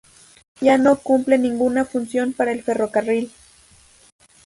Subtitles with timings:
[0.61, 3.31] Ya no cumple ninguna función para el ferrocarril.